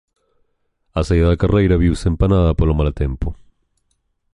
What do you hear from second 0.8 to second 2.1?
A saída da carreira viuse